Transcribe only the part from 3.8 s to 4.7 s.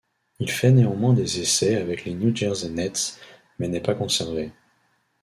pas conservé.